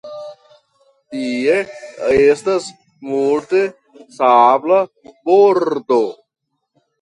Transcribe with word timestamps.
Tie 1.15 1.57
estas 2.21 2.69
multe 3.11 3.61
sabla 4.17 4.81
bordo. 5.33 6.01